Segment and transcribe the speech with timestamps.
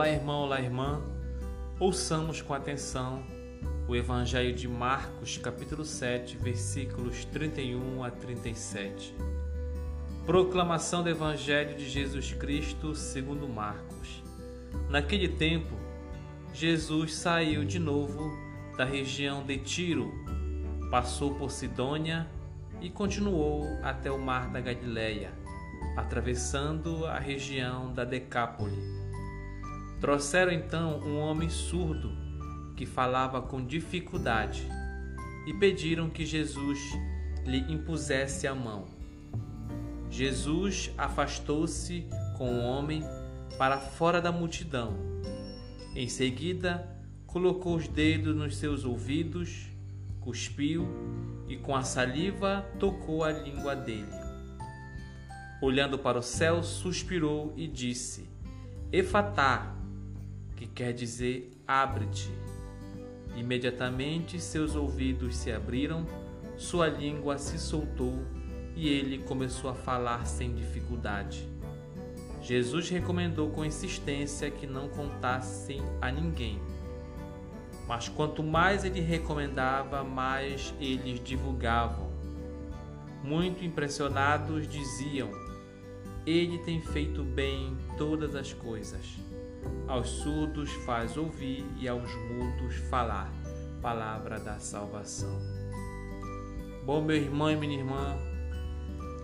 [0.00, 1.02] Olá, irmão, olá, irmã.
[1.78, 3.22] Ouçamos com atenção
[3.86, 9.14] o Evangelho de Marcos, capítulo 7, versículos 31 a 37.
[10.24, 14.22] Proclamação do Evangelho de Jesus Cristo segundo Marcos.
[14.88, 15.76] Naquele tempo,
[16.54, 18.32] Jesus saiu de novo
[18.78, 20.10] da região de Tiro,
[20.90, 22.26] passou por Sidônia
[22.80, 25.30] e continuou até o mar da Galileia,
[25.94, 28.99] atravessando a região da Decápole.
[30.00, 32.10] Trouxeram então um homem surdo
[32.74, 34.66] que falava com dificuldade
[35.46, 36.78] e pediram que Jesus
[37.44, 38.86] lhe impusesse a mão.
[40.08, 42.06] Jesus afastou-se
[42.38, 43.02] com o homem
[43.58, 44.96] para fora da multidão.
[45.94, 46.88] Em seguida,
[47.26, 49.66] colocou os dedos nos seus ouvidos,
[50.20, 50.88] cuspiu
[51.46, 54.08] e com a saliva tocou a língua dele.
[55.60, 58.30] Olhando para o céu, suspirou e disse:
[58.90, 59.76] Efatá,
[60.60, 62.30] que quer dizer abre-te.
[63.34, 66.06] Imediatamente seus ouvidos se abriram,
[66.58, 68.22] sua língua se soltou
[68.76, 71.48] e ele começou a falar sem dificuldade.
[72.42, 76.60] Jesus recomendou com insistência que não contassem a ninguém.
[77.88, 82.10] Mas quanto mais ele recomendava, mais eles divulgavam.
[83.24, 85.30] Muito impressionados diziam:
[86.26, 89.29] Ele tem feito bem todas as coisas.
[89.86, 93.30] Aos surdos faz ouvir e aos mudos falar.
[93.82, 95.38] Palavra da salvação.
[96.84, 98.16] Bom, meu irmão e minha irmã,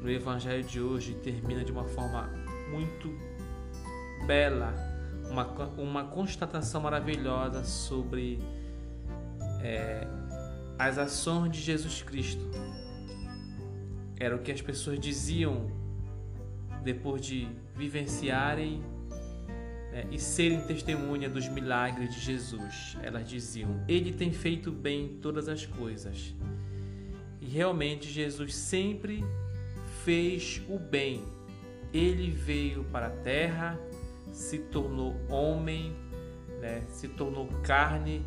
[0.00, 2.28] no Evangelho de hoje termina de uma forma
[2.70, 3.12] muito
[4.26, 4.74] bela,
[5.30, 8.38] uma, uma constatação maravilhosa sobre
[9.62, 10.06] é,
[10.78, 12.50] as ações de Jesus Cristo.
[14.18, 15.70] Era o que as pessoas diziam
[16.82, 18.82] depois de vivenciarem
[19.90, 22.96] né, e serem testemunha dos milagres de Jesus.
[23.02, 26.34] Elas diziam: Ele tem feito bem todas as coisas.
[27.40, 29.24] E realmente Jesus sempre
[30.04, 31.24] fez o bem.
[31.92, 33.78] Ele veio para a terra,
[34.32, 35.92] se tornou homem,
[36.60, 38.22] né, se tornou carne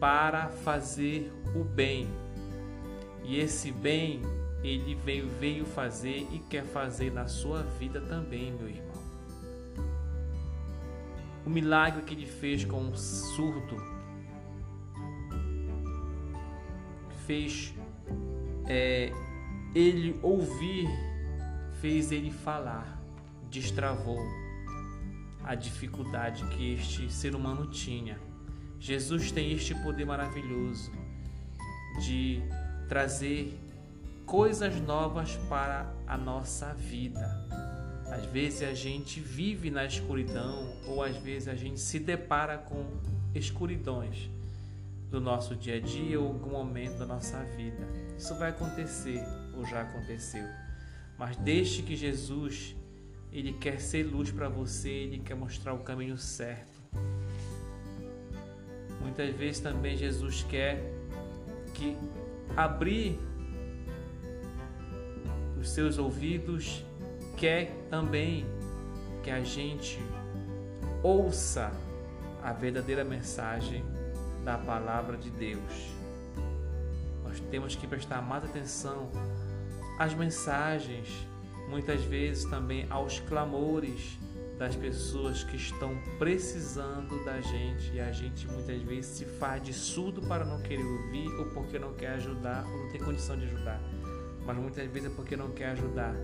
[0.00, 2.08] para fazer o bem.
[3.22, 4.22] E esse bem
[4.62, 8.95] ele veio, veio fazer e quer fazer na sua vida também, meu irmão
[11.46, 13.76] o milagre que ele fez com um surdo,
[17.24, 17.72] fez
[18.66, 19.12] é,
[19.72, 20.88] ele ouvir,
[21.80, 23.00] fez ele falar,
[23.48, 24.18] destravou
[25.44, 28.18] a dificuldade que este ser humano tinha.
[28.80, 30.90] Jesus tem este poder maravilhoso
[32.00, 32.42] de
[32.88, 33.56] trazer
[34.26, 37.75] coisas novas para a nossa vida.
[38.10, 42.84] Às vezes a gente vive na escuridão ou às vezes a gente se depara com
[43.34, 44.30] escuridões
[45.10, 47.86] do nosso dia a dia ou algum momento da nossa vida.
[48.18, 49.22] Isso vai acontecer
[49.56, 50.44] ou já aconteceu.
[51.18, 52.76] Mas deixe que Jesus,
[53.32, 56.76] ele quer ser luz para você, ele quer mostrar o caminho certo.
[59.00, 60.80] Muitas vezes também Jesus quer
[61.74, 61.96] que
[62.56, 63.18] abrir
[65.58, 66.84] os seus ouvidos
[67.36, 68.46] quer também
[69.22, 70.00] que a gente
[71.02, 71.70] ouça
[72.42, 73.84] a verdadeira mensagem
[74.44, 75.92] da palavra de Deus.
[77.22, 79.10] Nós temos que prestar mais atenção
[79.98, 81.08] às mensagens,
[81.68, 84.18] muitas vezes também aos clamores
[84.58, 89.72] das pessoas que estão precisando da gente e a gente muitas vezes se faz de
[89.72, 93.44] surdo para não querer ouvir ou porque não quer ajudar ou não tem condição de
[93.44, 93.80] ajudar,
[94.46, 96.14] mas muitas vezes é porque não quer ajudar.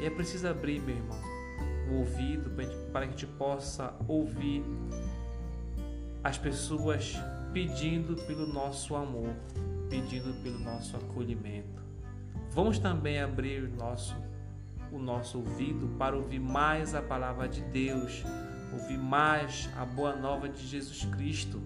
[0.00, 1.20] E é preciso abrir, meu irmão,
[1.90, 2.50] o ouvido
[2.90, 4.64] para que a gente possa ouvir
[6.24, 7.16] as pessoas
[7.52, 9.34] pedindo pelo nosso amor,
[9.90, 11.82] pedindo pelo nosso acolhimento.
[12.50, 14.16] Vamos também abrir o nosso,
[14.90, 18.24] o nosso ouvido para ouvir mais a palavra de Deus,
[18.72, 21.60] ouvir mais a boa nova de Jesus Cristo,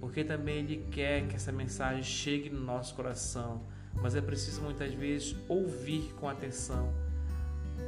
[0.00, 3.62] porque também Ele quer que essa mensagem chegue no nosso coração,
[3.94, 6.92] mas é preciso muitas vezes ouvir com atenção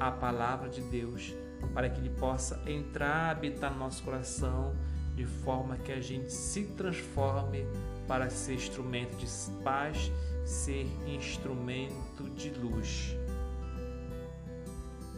[0.00, 1.34] a palavra de Deus,
[1.74, 4.74] para que Ele possa entrar, habitar no nosso coração,
[5.14, 7.66] de forma que a gente se transforme
[8.08, 9.26] para ser instrumento de
[9.62, 10.10] paz,
[10.44, 13.14] ser instrumento de luz.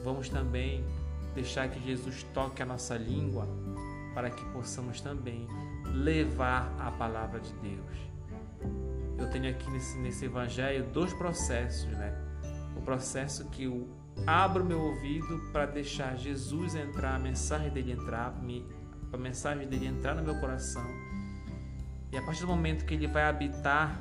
[0.03, 0.85] Vamos também
[1.33, 3.47] deixar que Jesus toque a nossa língua
[4.15, 5.47] para que possamos também
[5.95, 8.13] levar a palavra de Deus.
[9.17, 12.13] Eu tenho aqui nesse, nesse evangelho dois processos, né?
[12.77, 13.89] O processo que o
[14.27, 18.65] abro meu ouvido para deixar Jesus entrar, a mensagem dele entrar, me
[19.13, 20.87] a mensagem dele entrar no meu coração.
[22.11, 24.01] E a partir do momento que ele vai habitar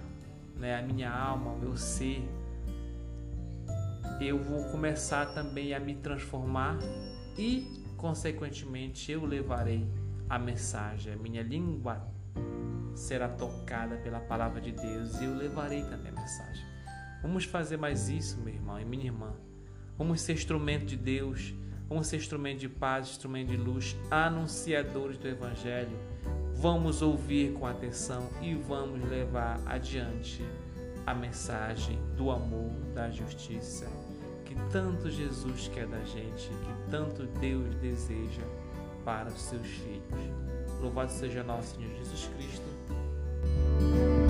[0.55, 2.23] né, a minha alma, o meu ser,
[4.21, 6.77] eu vou começar também a me transformar
[7.37, 9.85] e, consequentemente, eu levarei
[10.29, 11.13] a mensagem.
[11.13, 12.07] A minha língua
[12.95, 16.65] será tocada pela palavra de Deus e eu levarei também a mensagem.
[17.21, 19.33] Vamos fazer mais isso, meu irmão e minha irmã.
[19.97, 21.53] Vamos ser instrumento de Deus,
[21.87, 25.97] vamos ser instrumento de paz, instrumento de luz, anunciadores do Evangelho.
[26.55, 30.43] Vamos ouvir com atenção e vamos levar adiante
[31.05, 33.87] a mensagem do amor, da justiça
[34.51, 38.43] que tanto Jesus quer da gente, que tanto Deus deseja
[39.05, 40.81] para os seus filhos.
[40.81, 44.20] Louvado seja nosso Senhor Jesus Cristo.